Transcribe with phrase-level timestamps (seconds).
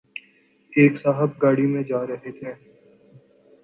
[0.73, 2.51] ایک صاحب گاڑی میں جارہے تھے